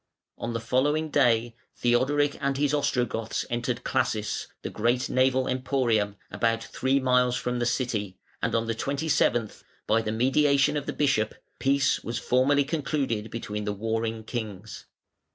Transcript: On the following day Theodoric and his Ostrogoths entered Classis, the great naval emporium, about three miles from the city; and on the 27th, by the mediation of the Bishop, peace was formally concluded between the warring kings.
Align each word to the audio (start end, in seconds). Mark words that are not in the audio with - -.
On 0.39 0.53
the 0.53 0.59
following 0.59 1.11
day 1.11 1.55
Theodoric 1.75 2.35
and 2.41 2.57
his 2.57 2.73
Ostrogoths 2.73 3.45
entered 3.51 3.83
Classis, 3.83 4.47
the 4.63 4.71
great 4.71 5.11
naval 5.11 5.47
emporium, 5.47 6.15
about 6.31 6.63
three 6.63 6.99
miles 6.99 7.35
from 7.35 7.59
the 7.59 7.67
city; 7.67 8.17
and 8.41 8.55
on 8.55 8.65
the 8.65 8.73
27th, 8.73 9.61
by 9.85 10.01
the 10.01 10.11
mediation 10.11 10.75
of 10.75 10.87
the 10.87 10.93
Bishop, 10.93 11.35
peace 11.59 12.03
was 12.03 12.17
formally 12.17 12.63
concluded 12.63 13.29
between 13.29 13.63
the 13.65 13.73
warring 13.73 14.23
kings. 14.23 14.85